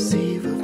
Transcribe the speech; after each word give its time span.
receive 0.00 0.59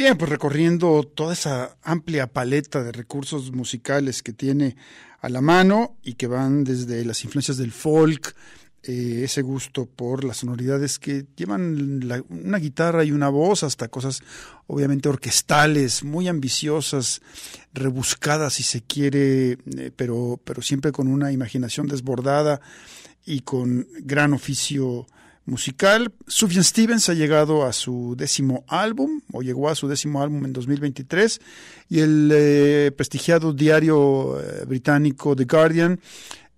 Bien, 0.00 0.16
pues 0.16 0.30
recorriendo 0.30 1.02
toda 1.02 1.34
esa 1.34 1.76
amplia 1.82 2.26
paleta 2.26 2.82
de 2.82 2.90
recursos 2.90 3.52
musicales 3.52 4.22
que 4.22 4.32
tiene 4.32 4.74
a 5.20 5.28
la 5.28 5.42
mano 5.42 5.98
y 6.02 6.14
que 6.14 6.26
van 6.26 6.64
desde 6.64 7.04
las 7.04 7.22
influencias 7.22 7.58
del 7.58 7.70
folk, 7.70 8.34
eh, 8.82 9.20
ese 9.24 9.42
gusto 9.42 9.84
por 9.84 10.24
las 10.24 10.38
sonoridades 10.38 10.98
que 10.98 11.26
llevan 11.36 12.08
la, 12.08 12.24
una 12.30 12.56
guitarra 12.56 13.04
y 13.04 13.12
una 13.12 13.28
voz, 13.28 13.62
hasta 13.62 13.88
cosas 13.88 14.22
obviamente 14.68 15.10
orquestales, 15.10 16.02
muy 16.02 16.28
ambiciosas, 16.28 17.20
rebuscadas 17.74 18.54
si 18.54 18.62
se 18.62 18.80
quiere, 18.80 19.58
eh, 19.76 19.92
pero, 19.94 20.40
pero 20.42 20.62
siempre 20.62 20.92
con 20.92 21.08
una 21.08 21.30
imaginación 21.30 21.88
desbordada 21.88 22.62
y 23.26 23.40
con 23.40 23.86
gran 23.98 24.32
oficio 24.32 25.06
musical. 25.46 26.12
Sufjan 26.26 26.64
Stevens 26.64 27.08
ha 27.08 27.14
llegado 27.14 27.64
a 27.64 27.72
su 27.72 28.14
décimo 28.16 28.64
álbum, 28.68 29.20
o 29.32 29.42
llegó 29.42 29.68
a 29.68 29.74
su 29.74 29.88
décimo 29.88 30.22
álbum 30.22 30.44
en 30.44 30.52
2023, 30.52 31.40
y 31.88 32.00
el 32.00 32.30
eh, 32.32 32.92
prestigiado 32.96 33.52
diario 33.52 34.40
eh, 34.40 34.64
británico 34.66 35.34
The 35.34 35.44
Guardian 35.44 36.00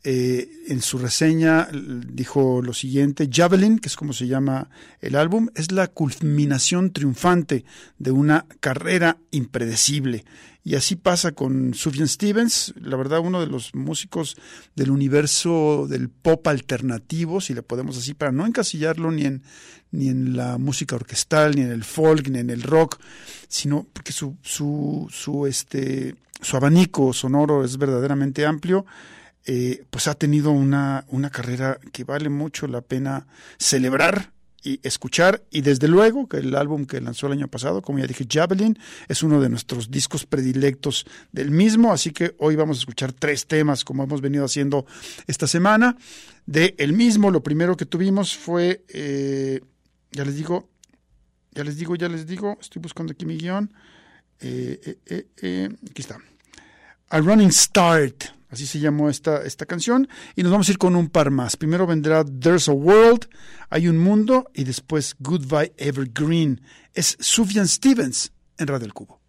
eh, 0.04 0.50
en 0.66 0.82
su 0.82 0.98
reseña 0.98 1.68
dijo 1.72 2.60
lo 2.60 2.74
siguiente, 2.74 3.28
Javelin, 3.32 3.78
que 3.78 3.88
es 3.88 3.94
como 3.94 4.12
se 4.12 4.26
llama 4.26 4.68
el 5.00 5.14
álbum, 5.14 5.48
es 5.54 5.70
la 5.70 5.86
culminación 5.86 6.92
triunfante 6.92 7.64
de 7.98 8.10
una 8.10 8.46
carrera 8.58 9.18
impredecible. 9.30 10.24
Y 10.64 10.74
así 10.74 10.96
pasa 10.96 11.32
con 11.32 11.74
Sufjan 11.74 12.08
Stevens, 12.08 12.74
la 12.80 12.96
verdad 12.96 13.20
uno 13.20 13.40
de 13.40 13.46
los 13.46 13.74
músicos 13.74 14.36
del 14.74 14.90
universo 14.90 15.86
del 15.88 16.08
pop 16.08 16.48
alternativo, 16.48 17.40
si 17.40 17.54
le 17.54 17.62
podemos 17.62 17.96
así, 17.96 18.14
para 18.14 18.32
no 18.32 18.44
encasillarlo 18.44 19.12
ni 19.12 19.24
en, 19.24 19.42
ni 19.92 20.08
en 20.08 20.36
la 20.36 20.58
música 20.58 20.96
orquestal, 20.96 21.54
ni 21.54 21.62
en 21.62 21.70
el 21.70 21.84
folk, 21.84 22.28
ni 22.28 22.40
en 22.40 22.50
el 22.50 22.62
rock, 22.62 22.98
sino 23.48 23.86
porque 23.92 24.12
su, 24.12 24.36
su, 24.42 25.08
su, 25.10 25.46
este, 25.46 26.16
su 26.40 26.56
abanico 26.56 27.12
sonoro 27.12 27.64
es 27.64 27.76
verdaderamente 27.76 28.46
amplio 28.46 28.84
eh, 29.44 29.84
pues 29.90 30.06
ha 30.06 30.14
tenido 30.14 30.52
una, 30.52 31.04
una 31.08 31.30
carrera 31.30 31.78
que 31.92 32.04
vale 32.04 32.28
mucho 32.28 32.66
la 32.66 32.80
pena 32.80 33.26
celebrar 33.58 34.32
y 34.62 34.80
escuchar. 34.82 35.42
Y 35.50 35.62
desde 35.62 35.88
luego 35.88 36.28
que 36.28 36.38
el 36.38 36.54
álbum 36.54 36.86
que 36.86 37.00
lanzó 37.00 37.26
el 37.26 37.32
año 37.34 37.48
pasado, 37.48 37.82
como 37.82 37.98
ya 37.98 38.06
dije, 38.06 38.26
Javelin, 38.30 38.78
es 39.08 39.22
uno 39.22 39.40
de 39.40 39.48
nuestros 39.48 39.90
discos 39.90 40.26
predilectos 40.26 41.06
del 41.32 41.50
mismo. 41.50 41.92
Así 41.92 42.12
que 42.12 42.34
hoy 42.38 42.56
vamos 42.56 42.78
a 42.78 42.80
escuchar 42.80 43.12
tres 43.12 43.46
temas, 43.46 43.84
como 43.84 44.04
hemos 44.04 44.20
venido 44.20 44.44
haciendo 44.44 44.86
esta 45.26 45.46
semana. 45.46 45.96
De 46.46 46.74
el 46.78 46.92
mismo, 46.92 47.30
lo 47.30 47.42
primero 47.42 47.76
que 47.76 47.86
tuvimos 47.86 48.36
fue, 48.36 48.84
eh, 48.88 49.60
ya 50.12 50.24
les 50.24 50.36
digo, 50.36 50.68
ya 51.52 51.64
les 51.64 51.76
digo, 51.76 51.96
ya 51.96 52.08
les 52.08 52.26
digo, 52.26 52.58
estoy 52.60 52.80
buscando 52.80 53.12
aquí 53.12 53.26
mi 53.26 53.36
guion. 53.36 53.72
Eh, 54.40 54.96
aquí 55.90 56.02
está. 56.02 56.18
A 57.10 57.18
Running 57.18 57.52
Start, 57.52 58.31
así 58.52 58.66
se 58.66 58.78
llamó 58.78 59.08
esta, 59.08 59.42
esta 59.42 59.66
canción, 59.66 60.08
y 60.36 60.42
nos 60.42 60.52
vamos 60.52 60.68
a 60.68 60.72
ir 60.72 60.78
con 60.78 60.94
un 60.94 61.08
par 61.08 61.30
más. 61.30 61.56
Primero 61.56 61.86
vendrá 61.86 62.24
There's 62.24 62.68
a 62.68 62.72
World, 62.72 63.28
Hay 63.70 63.88
un 63.88 63.98
Mundo, 63.98 64.50
y 64.54 64.64
después 64.64 65.16
Goodbye 65.18 65.72
Evergreen. 65.78 66.60
Es 66.94 67.16
Sufjan 67.18 67.66
Stevens 67.66 68.32
en 68.58 68.66
Radio 68.68 68.86
El 68.86 68.92
Cubo. 68.92 69.21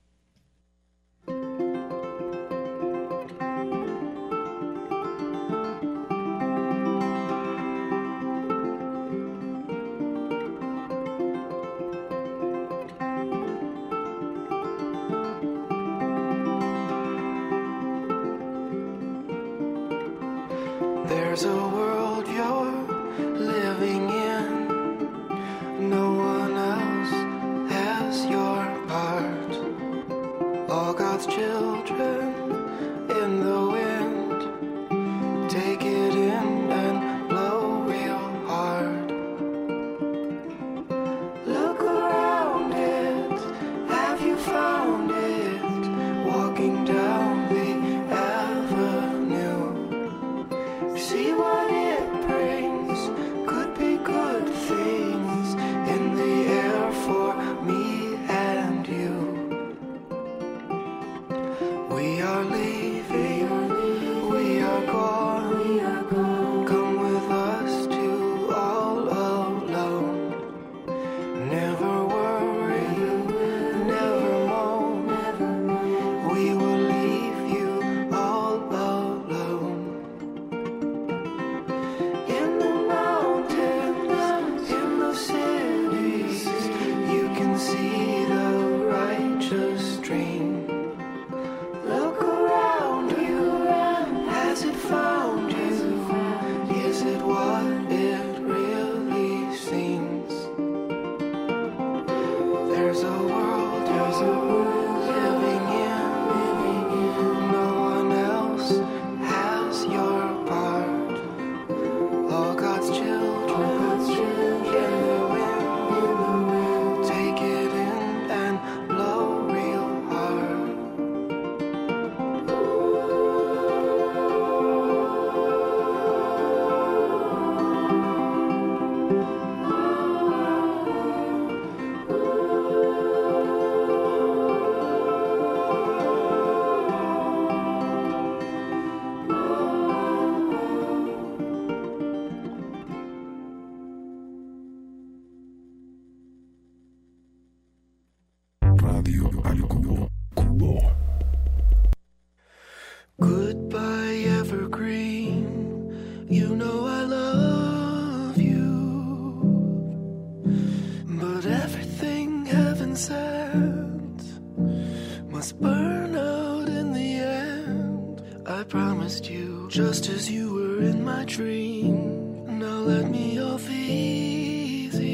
Just 170.03 170.17
as 170.17 170.29
you 170.29 170.53
were 170.53 170.81
in 170.81 171.01
my 171.05 171.24
dream. 171.24 172.60
Now 172.60 172.79
let 172.79 173.10
me 173.10 173.39
off 173.41 173.69
easy. 173.69 175.05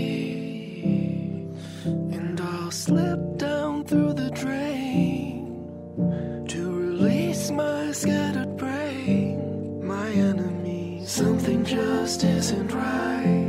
And 1.86 2.41
I'll 2.41 2.72
slip 2.72 3.38
down 3.38 3.84
through 3.84 4.13
the 4.13 4.31
drain 4.31 5.63
to 6.48 6.72
release 6.72 7.51
my 7.51 7.91
scattered 7.91 8.58
brain. 8.58 9.86
My 9.86 10.10
enemy, 10.10 11.03
something 11.05 11.63
just 11.63 12.24
isn't 12.24 12.72
right. 12.74 13.49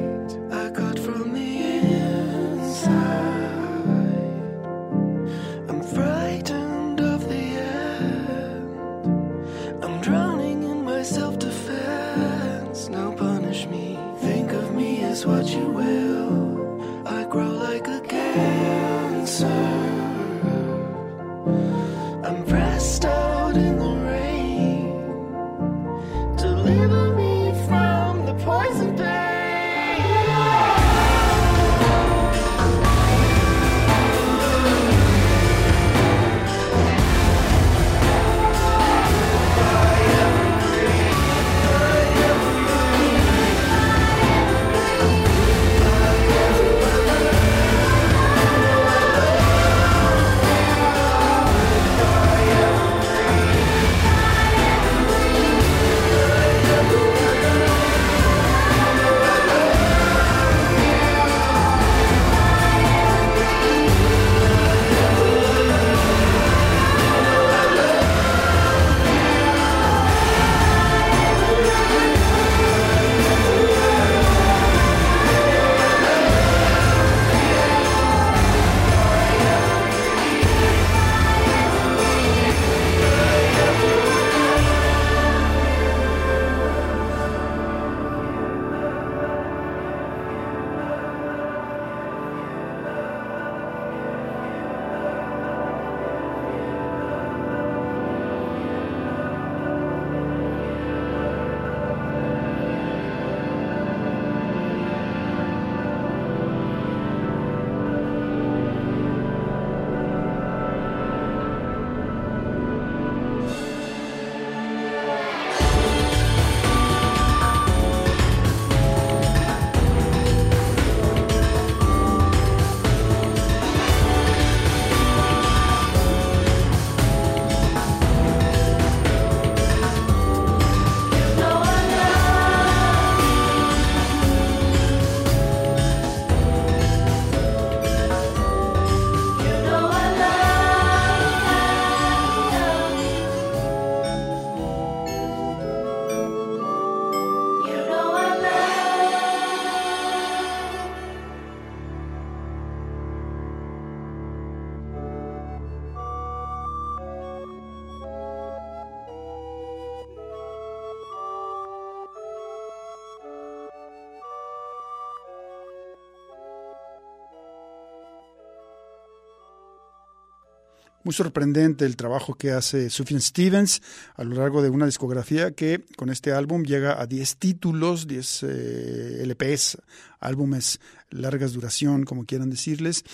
Muy 171.11 171.15
sorprendente 171.17 171.87
el 171.87 171.97
trabajo 171.97 172.35
que 172.35 172.53
hace 172.53 172.89
Sufjan 172.89 173.21
Stevens 173.21 173.83
a 174.15 174.23
lo 174.23 174.37
largo 174.37 174.63
de 174.63 174.71
una 174.71 174.87
discografía 174.87 175.51
que 175.51 175.85
con 175.97 176.09
este 176.09 176.31
álbum 176.31 176.63
llega 176.63 177.03
a 177.03 177.07
10 177.09 177.37
títulos, 177.37 178.07
10 178.07 178.45
eh, 178.45 179.23
LPs, 179.27 179.79
álbumes 180.21 180.79
largas 181.11 181.53
duración, 181.53 182.05
como 182.05 182.27
quieran 182.27 182.49
decirles, 182.49 183.05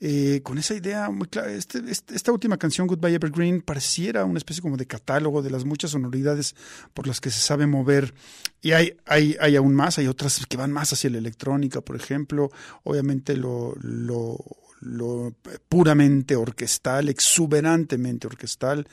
eh, 0.00 0.42
con 0.42 0.58
esa 0.58 0.74
idea 0.74 1.08
muy 1.08 1.28
clara. 1.28 1.50
Este, 1.50 1.78
este, 1.88 2.14
esta 2.14 2.30
última 2.30 2.58
canción, 2.58 2.88
Goodbye 2.88 3.14
Evergreen, 3.14 3.62
pareciera 3.62 4.26
una 4.26 4.36
especie 4.36 4.60
como 4.60 4.76
de 4.76 4.84
catálogo 4.84 5.40
de 5.40 5.48
las 5.48 5.64
muchas 5.64 5.92
sonoridades 5.92 6.54
por 6.92 7.06
las 7.06 7.22
que 7.22 7.30
se 7.30 7.40
sabe 7.40 7.66
mover. 7.66 8.12
Y 8.60 8.72
hay, 8.72 8.98
hay, 9.06 9.34
hay 9.40 9.56
aún 9.56 9.74
más, 9.74 9.96
hay 9.96 10.08
otras 10.08 10.44
que 10.44 10.58
van 10.58 10.72
más 10.72 10.92
hacia 10.92 11.08
la 11.08 11.16
electrónica, 11.16 11.80
por 11.80 11.96
ejemplo. 11.96 12.50
Obviamente 12.84 13.34
lo, 13.34 13.74
lo 13.80 14.44
lo 14.80 15.34
puramente 15.68 16.36
orquestal, 16.36 17.08
exuberantemente 17.08 18.26
orquestal, 18.26 18.86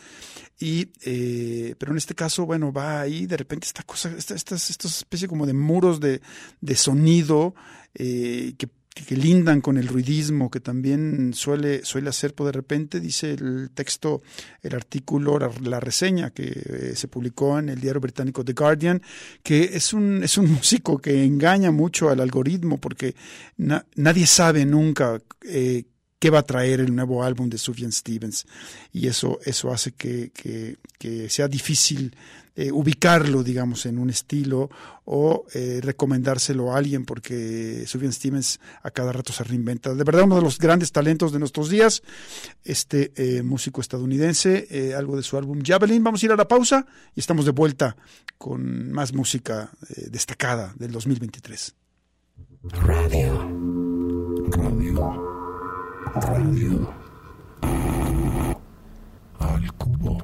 y 0.60 0.92
eh, 1.04 1.76
pero 1.78 1.92
en 1.92 1.98
este 1.98 2.16
caso, 2.16 2.46
bueno, 2.46 2.72
va 2.72 3.02
ahí 3.02 3.26
de 3.26 3.38
repente 3.38 3.68
esta 3.68 3.84
cosa, 3.84 4.14
esta, 4.18 4.36
esta, 4.36 4.56
especie 4.56 5.28
como 5.28 5.46
de 5.46 5.54
muros 5.54 6.00
de, 6.00 6.22
de 6.62 6.76
sonido 6.76 7.54
eh, 7.96 8.54
que 8.58 8.68
que 8.94 9.16
lindan 9.16 9.62
con 9.62 9.78
el 9.78 9.88
ruidismo 9.88 10.52
que 10.52 10.60
también 10.60 11.34
suele, 11.34 11.84
suele 11.84 12.10
hacer, 12.10 12.36
pues 12.36 12.48
de 12.48 12.52
repente 12.52 13.00
dice 13.00 13.32
el 13.32 13.72
texto, 13.74 14.22
el 14.62 14.76
artículo, 14.76 15.40
la, 15.40 15.80
reseña 15.80 16.30
que 16.30 16.44
eh, 16.46 16.94
se 16.96 17.08
publicó 17.08 17.58
en 17.58 17.70
el 17.70 17.82
diario 17.82 18.00
británico 18.00 18.46
The 18.46 18.54
Guardian, 18.54 19.02
que 19.42 19.64
es 19.74 19.94
un, 19.94 20.24
es 20.24 20.38
un 20.38 20.52
músico 20.52 21.00
que 21.00 21.24
engaña 21.24 21.72
mucho 21.72 22.10
al 22.10 22.20
algoritmo 22.20 22.78
porque 22.78 23.16
na, 23.58 23.86
nadie 23.96 24.28
sabe 24.28 24.66
nunca 24.66 25.20
eh, 25.42 25.86
qué 26.20 26.30
va 26.30 26.40
a 26.40 26.46
traer 26.46 26.80
el 26.80 26.96
nuevo 26.96 27.24
álbum 27.24 27.50
de 27.50 27.58
Sufjan 27.58 27.92
Stevens. 27.92 28.46
Y 28.92 29.08
eso, 29.08 29.40
eso 29.44 29.74
hace 29.74 29.94
que, 29.94 30.32
que, 30.32 30.78
que 30.98 31.30
sea 31.30 31.48
difícil 31.48 32.16
eh, 32.56 32.72
ubicarlo, 32.72 33.44
digamos, 33.44 33.88
en 33.88 33.98
un 33.98 34.12
estilo 34.12 34.70
o 35.06 35.46
eh, 35.56 35.80
recomendárselo 35.82 36.72
a 36.72 36.78
alguien 36.78 37.04
porque 37.04 37.84
Sufjan 37.88 38.14
Stevens 38.14 38.60
a 38.84 38.92
cada 38.92 39.12
rato 39.12 39.34
se 39.34 39.44
reinventa. 39.44 39.96
De 39.96 40.04
verdad, 40.04 40.26
uno 40.26 40.36
de 40.36 40.44
los 40.44 40.60
grandes 40.60 40.92
talentos 40.92 41.32
de 41.32 41.40
nuestros 41.40 41.70
días, 41.70 42.04
este 42.64 43.12
eh, 43.16 43.42
músico 43.42 43.82
estadounidense, 43.82 44.94
algo 44.96 45.18
de 45.18 45.24
su 45.24 45.36
álbum 45.36 45.62
Javelin. 45.66 46.04
Vamos 46.04 46.22
a 46.22 46.26
ir 46.28 46.32
a 46.32 46.36
la 46.36 46.48
pausa 46.48 46.86
y 47.16 47.20
estamos 47.20 47.46
de 47.46 47.52
vuelta 47.52 47.98
con 48.38 48.92
más 48.92 49.14
música 49.14 49.72
destacada 50.12 50.74
del 50.78 50.92
2023. 50.92 51.76
Radio. 52.64 53.50
Radio. 54.52 55.24
Radio. 56.16 56.94
Al 59.40 59.74
cubo. 59.74 60.24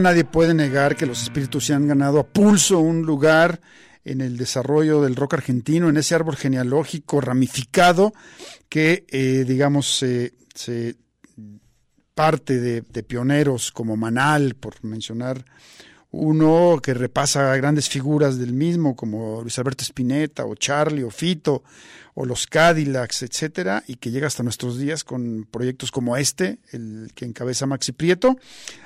Nadie 0.00 0.24
puede 0.24 0.54
negar 0.54 0.96
que 0.96 1.06
los 1.06 1.22
espíritus 1.22 1.66
se 1.66 1.74
han 1.74 1.86
ganado 1.86 2.20
a 2.20 2.26
pulso 2.26 2.78
un 2.80 3.02
lugar 3.02 3.60
en 4.04 4.20
el 4.20 4.36
desarrollo 4.36 5.02
del 5.02 5.16
rock 5.16 5.34
argentino, 5.34 5.88
en 5.88 5.96
ese 5.96 6.14
árbol 6.14 6.36
genealógico 6.36 7.20
ramificado 7.20 8.12
que, 8.68 9.04
eh, 9.08 9.44
digamos, 9.46 9.98
se, 9.98 10.34
se 10.54 10.96
parte 12.14 12.58
de, 12.60 12.80
de 12.82 13.02
pioneros 13.02 13.72
como 13.72 13.96
Manal, 13.96 14.54
por 14.54 14.82
mencionar 14.84 15.44
uno 16.12 16.80
que 16.82 16.94
repasa 16.94 17.54
grandes 17.56 17.88
figuras 17.88 18.38
del 18.38 18.52
mismo, 18.52 18.96
como 18.96 19.42
Luis 19.42 19.58
Alberto 19.58 19.84
Spinetta, 19.84 20.44
o 20.44 20.54
Charlie, 20.54 21.04
o 21.04 21.10
Fito, 21.10 21.62
o 22.20 22.26
los 22.26 22.46
Cadillacs, 22.46 23.22
etcétera, 23.22 23.82
y 23.86 23.94
que 23.94 24.10
llega 24.10 24.26
hasta 24.26 24.42
nuestros 24.42 24.78
días 24.78 25.04
con 25.04 25.48
proyectos 25.50 25.90
como 25.90 26.18
este, 26.18 26.58
el 26.70 27.12
que 27.14 27.24
encabeza 27.24 27.64
Maxi 27.64 27.92
Prieto. 27.92 28.36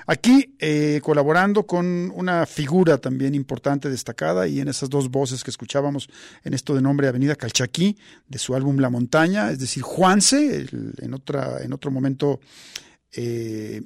Aquí 0.06 0.54
eh, 0.60 1.00
colaborando 1.02 1.66
con 1.66 2.12
una 2.14 2.46
figura 2.46 2.98
también 2.98 3.34
importante, 3.34 3.90
destacada, 3.90 4.46
y 4.46 4.60
en 4.60 4.68
esas 4.68 4.88
dos 4.88 5.10
voces 5.10 5.42
que 5.42 5.50
escuchábamos 5.50 6.08
en 6.44 6.54
esto 6.54 6.76
de 6.76 6.82
nombre 6.82 7.08
Avenida 7.08 7.34
Calchaquí, 7.34 7.96
de 8.28 8.38
su 8.38 8.54
álbum 8.54 8.78
La 8.78 8.88
Montaña, 8.88 9.50
es 9.50 9.58
decir, 9.58 9.82
Juanse, 9.82 10.68
en, 11.02 11.12
otra, 11.12 11.60
en 11.60 11.72
otro 11.72 11.90
momento. 11.90 12.38
eh, 13.16 13.82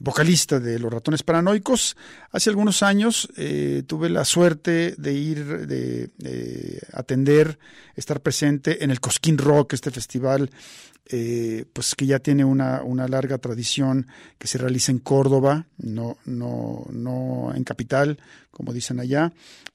vocalista 0.00 0.60
de 0.60 0.78
Los 0.78 0.92
Ratones 0.92 1.22
Paranoicos. 1.22 1.96
Hace 2.30 2.50
algunos 2.50 2.82
años 2.82 3.28
eh, 3.36 3.82
tuve 3.86 4.08
la 4.08 4.24
suerte 4.24 4.94
de 4.98 5.12
ir, 5.12 5.66
de, 5.66 6.10
de 6.18 6.82
atender, 6.92 7.58
estar 7.94 8.20
presente 8.20 8.84
en 8.84 8.90
el 8.90 9.00
Cosquín 9.00 9.38
Rock, 9.38 9.74
este 9.74 9.90
festival 9.90 10.50
eh, 11.06 11.66
pues 11.70 11.94
que 11.94 12.06
ya 12.06 12.18
tiene 12.18 12.46
una, 12.46 12.82
una, 12.82 13.06
larga 13.08 13.36
tradición 13.36 14.06
que 14.38 14.46
se 14.46 14.56
realiza 14.56 14.90
en 14.90 15.00
Córdoba, 15.00 15.66
no, 15.76 16.16
no, 16.24 16.86
no 16.90 17.52
en 17.54 17.62
capital, 17.62 18.18
como 18.50 18.72
dicen 18.72 19.00
allá. 19.00 19.30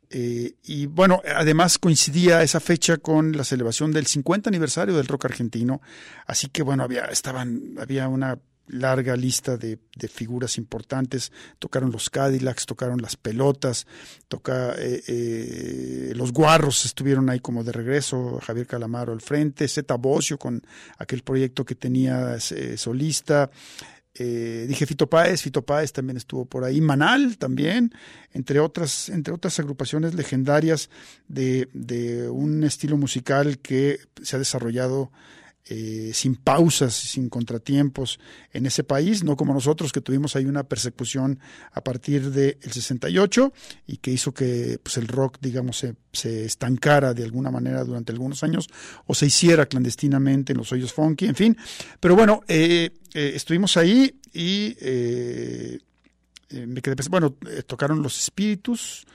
Eh, 0.09 0.55
y 0.63 0.87
bueno, 0.87 1.21
además 1.35 1.77
coincidía 1.77 2.41
esa 2.41 2.59
fecha 2.59 2.97
con 2.97 3.37
la 3.37 3.43
celebración 3.43 3.91
del 3.91 4.07
50 4.07 4.49
aniversario 4.49 4.95
del 4.97 5.05
rock 5.05 5.25
argentino, 5.25 5.81
así 6.25 6.47
que 6.47 6.63
bueno, 6.63 6.83
había, 6.83 7.05
estaban, 7.05 7.75
había 7.79 8.07
una 8.07 8.39
larga 8.69 9.15
lista 9.15 9.57
de, 9.57 9.79
de, 9.95 10.07
figuras 10.07 10.57
importantes. 10.57 11.31
Tocaron 11.57 11.91
los 11.91 12.09
Cadillacs, 12.09 12.65
tocaron 12.65 13.01
las 13.01 13.15
pelotas, 13.15 13.87
toca, 14.27 14.75
eh, 14.77 15.03
eh, 15.07 16.13
los 16.15 16.31
guarros 16.31 16.85
estuvieron 16.85 17.29
ahí 17.29 17.39
como 17.39 17.63
de 17.63 17.71
regreso, 17.71 18.39
Javier 18.41 18.67
Calamaro 18.67 19.11
al 19.11 19.21
frente, 19.21 19.67
Zeta 19.67 19.95
Bocio 19.95 20.37
con 20.37 20.61
aquel 20.97 21.23
proyecto 21.23 21.65
que 21.65 21.75
tenía 21.75 22.35
eh, 22.35 22.77
solista. 22.77 23.49
Dije 24.11 24.85
Fito 24.85 25.07
Páez, 25.09 25.41
Fito 25.41 25.61
Páez 25.61 25.93
también 25.93 26.17
estuvo 26.17 26.43
por 26.43 26.65
ahí, 26.65 26.81
Manal 26.81 27.37
también, 27.37 27.93
entre 28.33 28.59
otras, 28.59 29.07
entre 29.07 29.33
otras 29.33 29.57
agrupaciones 29.59 30.13
legendarias 30.13 30.89
de, 31.29 31.69
de 31.71 32.27
un 32.27 32.65
estilo 32.65 32.97
musical 32.97 33.59
que 33.59 33.97
se 34.21 34.35
ha 34.35 34.39
desarrollado 34.39 35.09
eh, 35.71 36.09
sin 36.15 36.35
pausas, 36.35 36.95
sin 36.95 37.29
contratiempos 37.29 38.19
en 38.51 38.65
ese 38.65 38.83
país, 38.83 39.23
no 39.23 39.35
como 39.35 39.53
nosotros 39.53 39.91
que 39.91 40.01
tuvimos 40.01 40.35
ahí 40.35 40.45
una 40.45 40.63
persecución 40.63 41.39
a 41.71 41.83
partir 41.83 42.31
del 42.31 42.57
68 42.59 43.53
y 43.85 43.97
que 43.97 44.09
hizo 44.09 44.33
que 44.33 44.79
pues, 44.81 44.97
el 44.97 45.07
rock, 45.07 45.37
digamos, 45.39 45.77
se, 45.77 45.95
estancara 46.43 47.13
de 47.13 47.23
alguna 47.23 47.51
manera 47.51 47.83
durante 47.83 48.11
algunos 48.11 48.43
años 48.43 48.67
o 49.05 49.13
se 49.13 49.27
hiciera 49.27 49.67
clandestinamente 49.67 50.53
en 50.53 50.57
los 50.57 50.71
hoyos 50.71 50.91
funky, 50.91 51.27
en 51.27 51.35
fin. 51.35 51.55
Pero 51.99 52.15
bueno, 52.15 52.41
eh, 52.47 52.89
eh, 53.13 53.33
estuvimos 53.35 53.77
ahí 53.77 54.19
y 54.33 54.75
me 56.51 56.81
quedé 56.81 56.95
pensando, 56.95 57.37
bueno, 57.37 57.63
tocaron 57.67 58.01
los 58.01 58.19
espíritus, 58.19 59.05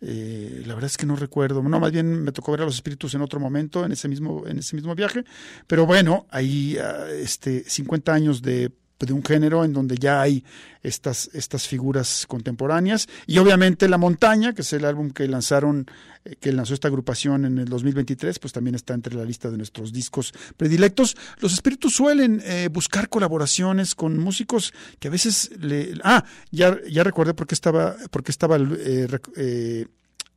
eh, 0.00 0.62
la 0.66 0.74
verdad 0.74 0.90
es 0.90 0.96
que 0.96 1.06
no 1.06 1.16
recuerdo, 1.16 1.62
no, 1.62 1.80
más 1.80 1.92
bien 1.92 2.22
me 2.22 2.32
tocó 2.32 2.52
ver 2.52 2.62
a 2.62 2.64
los 2.64 2.74
espíritus 2.74 3.14
en 3.14 3.22
otro 3.22 3.40
momento, 3.40 3.84
en 3.84 3.92
ese 3.92 4.08
mismo, 4.08 4.46
en 4.46 4.58
ese 4.58 4.76
mismo 4.76 4.94
viaje, 4.94 5.24
pero 5.66 5.86
bueno, 5.86 6.26
ahí 6.30 6.76
este, 7.12 7.64
50 7.68 8.12
años 8.12 8.42
de, 8.42 8.72
de 9.04 9.12
un 9.12 9.22
género 9.22 9.64
en 9.64 9.72
donde 9.74 9.96
ya 9.96 10.22
hay 10.22 10.42
estas, 10.82 11.28
estas 11.34 11.66
figuras 11.66 12.24
contemporáneas 12.26 13.08
y 13.26 13.38
obviamente 13.38 13.88
La 13.88 13.98
Montaña, 13.98 14.54
que 14.54 14.62
es 14.62 14.72
el 14.72 14.84
álbum 14.84 15.10
que 15.10 15.28
lanzaron, 15.28 15.86
eh, 16.24 16.36
que 16.40 16.52
lanzó 16.52 16.72
esta 16.72 16.88
agrupación 16.88 17.44
en 17.44 17.58
el 17.58 17.66
2023, 17.66 18.38
pues 18.38 18.52
también 18.54 18.74
está 18.74 18.94
entre 18.94 19.14
la 19.14 19.24
lista 19.24 19.50
de 19.50 19.58
nuestros 19.58 19.92
discos 19.92 20.32
predilectos. 20.56 21.16
Los 21.40 21.52
espíritus 21.52 21.94
suelen 21.94 22.40
eh, 22.44 22.70
buscar 22.72 23.10
colaboraciones 23.10 23.94
con 23.94 24.18
músicos 24.18 24.72
que 24.98 25.08
a 25.08 25.10
veces 25.10 25.50
le... 25.60 25.94
Ah, 26.02 26.24
ya, 26.50 26.78
ya 26.88 27.04
recordé 27.04 27.34
por 27.34 27.46
qué 27.46 27.54
estaba, 27.54 27.96
estaba 28.26 28.56
eh, 28.58 29.86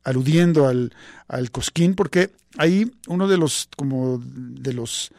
aludiendo 0.04 0.66
al, 0.66 0.92
al 1.28 1.50
Cosquín, 1.50 1.94
porque 1.94 2.30
ahí 2.58 2.90
uno 3.08 3.26
de 3.26 3.38
los, 3.38 3.68
como 3.76 4.20
de 4.22 4.74
los 4.74 5.12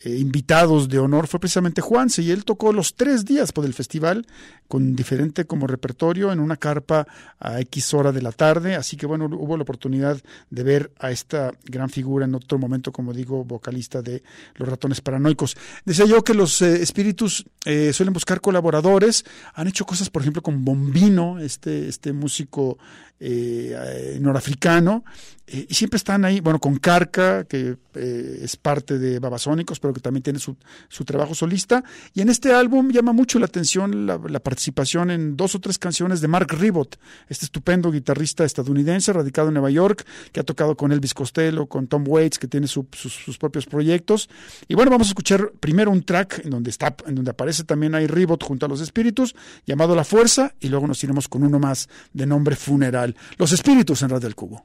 eh, 0.00 0.16
invitados 0.16 0.88
de 0.88 0.98
honor 1.00 1.26
fue 1.26 1.40
precisamente 1.40 1.80
Juanse 1.80 2.22
y 2.22 2.30
él 2.30 2.44
tocó 2.44 2.72
los 2.72 2.94
tres 2.94 3.24
días 3.24 3.50
por 3.52 3.64
el 3.64 3.74
festival 3.74 4.26
con 4.68 4.94
diferente 4.94 5.44
como 5.44 5.66
repertorio 5.66 6.30
en 6.30 6.38
una 6.38 6.56
carpa 6.56 7.06
a 7.40 7.60
X 7.60 7.94
hora 7.94 8.12
de 8.12 8.22
la 8.22 8.32
tarde, 8.32 8.76
así 8.76 8.96
que 8.96 9.06
bueno, 9.06 9.24
hubo 9.24 9.56
la 9.56 9.62
oportunidad 9.62 10.20
de 10.50 10.62
ver 10.62 10.92
a 11.00 11.10
esta 11.10 11.52
gran 11.64 11.90
figura 11.90 12.26
en 12.26 12.34
otro 12.34 12.58
momento, 12.58 12.92
como 12.92 13.12
digo, 13.12 13.44
vocalista 13.44 14.02
de 14.02 14.22
Los 14.54 14.68
Ratones 14.68 15.00
Paranoicos. 15.00 15.56
Decía 15.84 16.04
yo 16.04 16.22
que 16.22 16.34
los 16.34 16.62
eh, 16.62 16.82
espíritus 16.82 17.46
eh, 17.64 17.92
suelen 17.92 18.12
buscar 18.12 18.40
colaboradores, 18.40 19.24
han 19.54 19.68
hecho 19.68 19.84
cosas, 19.84 20.10
por 20.10 20.22
ejemplo, 20.22 20.42
con 20.42 20.64
Bombino, 20.64 21.38
este, 21.40 21.88
este 21.88 22.12
músico 22.12 22.78
eh, 23.20 24.18
norafricano, 24.20 25.04
eh, 25.50 25.66
y 25.68 25.74
siempre 25.74 25.96
están 25.96 26.24
ahí, 26.24 26.40
bueno, 26.40 26.58
con 26.58 26.76
Carca, 26.76 27.44
que 27.44 27.76
eh, 27.94 28.40
es 28.42 28.56
parte 28.56 28.98
de 28.98 29.18
Babasónicos, 29.18 29.80
pero 29.80 29.94
que 29.94 30.00
también 30.00 30.22
tiene 30.22 30.38
su, 30.38 30.56
su, 30.88 31.04
trabajo 31.04 31.34
solista, 31.34 31.82
y 32.12 32.20
en 32.20 32.28
este 32.28 32.52
álbum 32.52 32.90
llama 32.90 33.12
mucho 33.12 33.38
la 33.38 33.46
atención 33.46 34.06
la, 34.06 34.18
participación 34.40 35.10
en 35.10 35.36
dos 35.36 35.54
o 35.54 35.60
tres 35.60 35.78
canciones 35.78 36.20
de 36.20 36.28
Mark 36.28 36.52
Ribot, 36.52 36.98
este 37.28 37.46
estupendo 37.46 37.90
guitarrista 37.90 38.44
estadounidense 38.44 39.12
radicado 39.12 39.48
en 39.48 39.54
Nueva 39.54 39.70
York, 39.70 40.04
que 40.32 40.40
ha 40.40 40.44
tocado 40.44 40.76
con 40.76 40.92
Elvis 40.92 41.14
Costello, 41.14 41.66
con 41.66 41.86
Tom 41.86 42.04
Waits, 42.06 42.38
que 42.38 42.46
tiene 42.46 42.66
su, 42.66 42.86
sus, 42.92 43.14
sus, 43.14 43.38
propios 43.38 43.64
proyectos, 43.66 44.28
y 44.68 44.74
bueno, 44.74 44.90
vamos 44.90 45.08
a 45.08 45.10
escuchar 45.10 45.52
primero 45.60 45.90
un 45.90 46.02
track 46.02 46.42
en 46.44 46.50
donde 46.50 46.70
está, 46.70 46.94
en 47.06 47.14
donde 47.14 47.30
aparece 47.30 47.64
también 47.64 47.94
ahí 47.94 48.06
Ribot 48.06 48.42
junto 48.42 48.66
a 48.66 48.68
los 48.68 48.82
espíritus, 48.82 49.34
llamado 49.64 49.94
La 49.94 50.04
Fuerza, 50.04 50.54
y 50.60 50.68
luego 50.68 50.86
nos 50.86 51.02
iremos 51.02 51.26
con 51.26 51.42
uno 51.42 51.58
más 51.58 51.88
de 52.12 52.26
nombre 52.26 52.54
Funeral. 52.54 53.07
Los 53.36 53.52
espíritus 53.52 54.02
en 54.02 54.10
Radio 54.10 54.20
del 54.20 54.34
Cubo. 54.34 54.64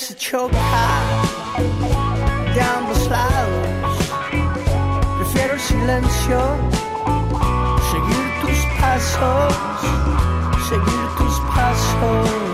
Piedras 0.00 0.06
que 0.06 0.06
se 0.06 0.14
chocan 0.16 0.50
de 2.54 2.60
ambos 2.60 3.08
lados, 3.08 3.96
prefiero 5.18 5.58
silencio, 5.58 6.40
seguir 7.90 8.40
tus 8.40 8.58
pasos, 8.80 9.54
seguir 10.68 11.08
tus 11.18 11.40
pasos. 11.54 12.49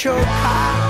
choke 0.00 0.16
high. 0.24 0.89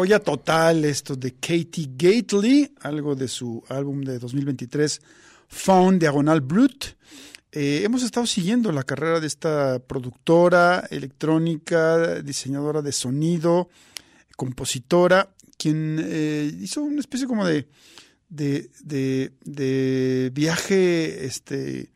Joya 0.00 0.18
total 0.18 0.86
esto 0.86 1.14
de 1.14 1.34
Katie 1.34 1.90
Gately, 1.94 2.72
algo 2.80 3.14
de 3.14 3.28
su 3.28 3.62
álbum 3.68 4.00
de 4.00 4.18
2023, 4.18 4.98
Found 5.48 6.00
Diagonal 6.00 6.40
Brut. 6.40 6.86
Eh, 7.52 7.82
hemos 7.84 8.02
estado 8.02 8.24
siguiendo 8.24 8.72
la 8.72 8.82
carrera 8.82 9.20
de 9.20 9.26
esta 9.26 9.78
productora 9.78 10.86
electrónica, 10.90 12.22
diseñadora 12.22 12.80
de 12.80 12.92
sonido, 12.92 13.68
compositora, 14.38 15.34
quien 15.58 15.98
eh, 16.02 16.50
hizo 16.58 16.80
una 16.80 17.00
especie 17.00 17.26
como 17.26 17.44
de, 17.44 17.68
de, 18.30 18.70
de- 19.44 20.30
viaje 20.32 21.26
este, 21.26 21.90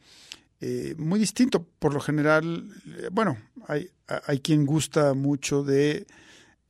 eh, 0.60 0.94
muy 0.98 1.18
distinto. 1.18 1.66
Por 1.78 1.94
lo 1.94 2.00
general, 2.00 2.68
bueno, 3.12 3.38
hay, 3.66 3.88
hay 4.26 4.40
quien 4.40 4.66
gusta 4.66 5.14
mucho 5.14 5.64
de 5.64 6.06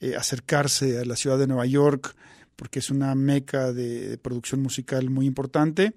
eh, 0.05 0.17
acercarse 0.17 0.99
a 0.99 1.05
la 1.07 1.17
ciudad 1.17 1.39
de 1.39 1.47
Nueva 1.47 1.65
York 1.65 2.15
porque 2.57 2.81
es 2.81 2.91
una 2.91 3.15
meca 3.15 3.73
de, 3.73 4.19
producción 4.19 4.61
musical 4.61 5.09
muy 5.09 5.25
importante. 5.25 5.95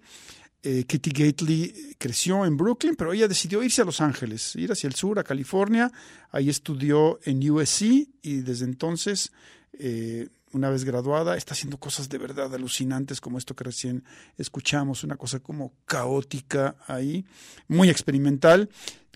Eh, 0.64 0.86
Kitty 0.88 1.10
Gately 1.10 1.96
creció 1.98 2.46
en 2.46 2.56
Brooklyn, 2.56 2.96
pero 2.96 3.12
ella 3.12 3.28
decidió 3.28 3.62
irse 3.62 3.82
a 3.82 3.86
Los 3.86 4.00
Ángeles, 4.00 4.56
ir 4.56 4.72
hacia 4.72 4.88
el 4.88 4.96
sur, 4.96 5.20
a 5.20 5.26
California. 5.26 5.92
Ahí 6.32 6.48
estudió 6.48 7.20
en 7.26 7.52
USC 7.52 7.82
y 8.22 8.38
desde 8.44 8.64
entonces, 8.64 9.34
eh, 9.74 10.30
una 10.54 10.70
vez 10.70 10.86
graduada, 10.86 11.36
está 11.36 11.54
haciendo 11.54 11.78
cosas 11.78 12.08
de 12.08 12.18
verdad 12.18 12.56
alucinantes 12.56 13.20
como 13.20 13.38
esto 13.38 13.58
que 13.58 13.66
recién 13.66 14.06
escuchamos, 14.38 15.04
una 15.04 15.18
cosa 15.18 15.42
como 15.42 15.74
caótica 15.86 16.78
ahí, 16.88 17.26
muy 17.68 17.90
experimental. 17.90 18.70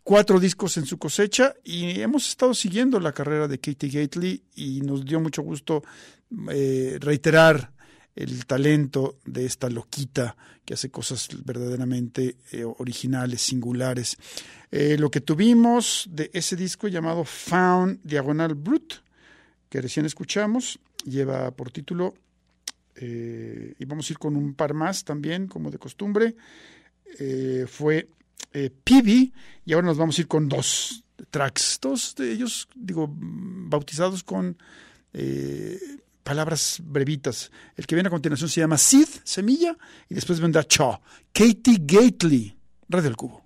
Cuatro 0.04 0.40
discos 0.40 0.78
en 0.78 0.88
su 0.88 0.98
cosecha 0.98 1.54
y 1.64 2.02
hemos 2.02 2.28
estado 2.28 2.56
siguiendo 2.56 3.00
la 3.00 3.14
carrera 3.14 3.48
de 3.48 3.60
Katie 3.60 3.90
Gately 3.90 4.44
y 4.56 4.82
nos 4.82 5.06
dio 5.06 5.20
mucho 5.20 5.44
gusto 5.44 5.84
eh, 6.50 6.98
reiterar 7.00 7.72
el 8.16 8.48
talento 8.48 9.20
de 9.26 9.46
esta 9.46 9.70
loquita 9.70 10.36
que 10.66 10.74
hace 10.74 10.90
cosas 10.90 11.28
verdaderamente 11.46 12.38
eh, 12.52 12.64
originales, 12.64 13.42
singulares. 13.42 14.18
Eh, 14.72 14.98
lo 14.98 15.12
que 15.12 15.22
tuvimos 15.22 16.10
de 16.10 16.32
ese 16.34 16.56
disco 16.56 16.88
llamado 16.88 17.24
Found 17.24 18.00
Diagonal 18.04 18.56
Brut, 18.56 18.96
que 19.70 19.82
recién 19.82 20.08
escuchamos, 20.08 20.80
lleva 21.06 21.52
por 21.52 21.72
título, 21.72 22.16
y 23.00 23.86
vamos 23.86 24.10
a 24.10 24.14
ir 24.14 24.20
con 24.20 24.36
un 24.36 24.54
par 24.54 24.76
más 24.76 25.04
también, 25.04 25.48
como 25.48 25.72
de 25.72 25.80
costumbre, 25.80 26.36
fue 27.66 28.08
eh, 28.54 28.70
Pibi, 28.84 29.34
y 29.66 29.74
ahora 29.74 29.88
nos 29.88 29.98
vamos 29.98 30.18
a 30.18 30.22
ir 30.22 30.28
con 30.28 30.50
dos 30.50 31.04
tracks, 31.30 31.80
dos 31.82 32.16
de 32.16 32.32
ellos, 32.32 32.68
digo, 32.76 33.10
bautizados 33.12 34.24
con 34.24 34.58
eh, 35.14 35.80
palabras 36.24 36.80
brevitas. 36.84 37.52
El 37.76 37.88
que 37.88 37.96
viene 37.96 38.08
a 38.08 38.12
continuación 38.12 38.50
se 38.50 38.62
llama 38.62 38.78
Sid, 38.78 39.08
semilla, 39.24 39.78
y 40.10 40.16
después 40.16 40.40
vendrá 40.40 40.64
Chaw. 40.64 41.00
Katie 41.34 41.78
Gately, 41.80 42.58
Radio 42.90 43.04
del 43.04 43.16
Cubo. 43.16 43.42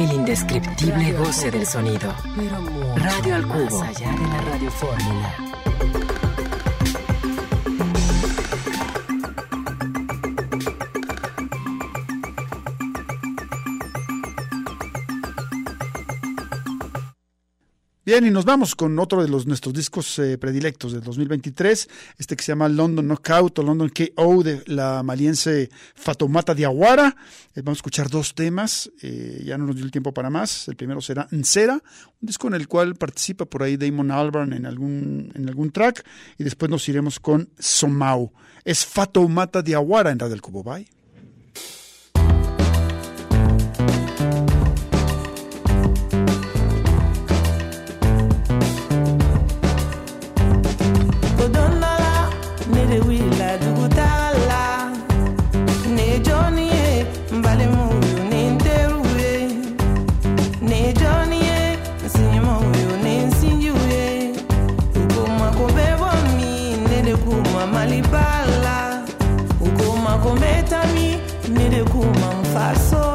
el 0.00 0.12
indescriptible 0.12 1.12
goce 1.12 1.50
del 1.50 1.66
sonido. 1.66 2.14
Radio 2.96 3.34
al 3.34 3.46
cubo. 3.46 3.80
Más 3.80 3.96
allá 3.96 4.12
de 4.12 4.26
la 4.26 4.40
radiofórmula. 4.40 5.49
Bien, 18.10 18.26
y 18.26 18.30
nos 18.32 18.44
vamos 18.44 18.74
con 18.74 18.98
otro 18.98 19.22
de 19.22 19.28
los, 19.28 19.46
nuestros 19.46 19.72
discos 19.72 20.18
eh, 20.18 20.36
predilectos 20.36 20.92
del 20.92 21.00
2023, 21.00 21.88
este 22.18 22.34
que 22.34 22.42
se 22.42 22.50
llama 22.50 22.68
London 22.68 23.06
Knockout 23.06 23.60
o 23.60 23.62
London 23.62 23.88
KO 23.88 24.42
de 24.42 24.64
la 24.66 25.04
maliense 25.04 25.70
Fatomata 25.94 26.52
Diawara. 26.52 27.14
Eh, 27.54 27.62
vamos 27.62 27.78
a 27.78 27.78
escuchar 27.78 28.10
dos 28.10 28.34
temas, 28.34 28.90
eh, 29.00 29.44
ya 29.46 29.56
no 29.56 29.66
nos 29.66 29.76
dio 29.76 29.84
el 29.84 29.92
tiempo 29.92 30.12
para 30.12 30.28
más. 30.28 30.66
El 30.66 30.74
primero 30.74 31.00
será 31.00 31.28
Ncera, 31.30 31.74
un 31.74 32.26
disco 32.26 32.48
en 32.48 32.54
el 32.54 32.66
cual 32.66 32.96
participa 32.96 33.44
por 33.44 33.62
ahí 33.62 33.76
Damon 33.76 34.10
Albarn 34.10 34.54
en 34.54 34.66
algún, 34.66 35.30
en 35.36 35.48
algún 35.48 35.70
track, 35.70 36.04
y 36.36 36.42
después 36.42 36.68
nos 36.68 36.88
iremos 36.88 37.20
con 37.20 37.48
Somau. 37.60 38.32
Es 38.64 38.84
Fatomata 38.84 39.62
Diawara 39.62 40.10
en 40.10 40.18
Radio 40.18 40.30
del 40.30 40.42
Cubo. 40.42 40.64
Bye. 40.64 40.99
passou. 72.60 73.09